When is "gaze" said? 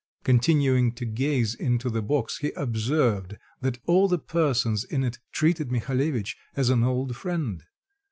1.05-1.53